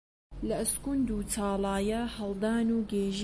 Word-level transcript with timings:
لە 0.47 0.55
ئەسکوند 0.59 1.07
و 1.15 1.27
چاڵایە 1.33 2.01
هەڵدان 2.15 2.67
و 2.75 2.77
گێژی 2.91 3.19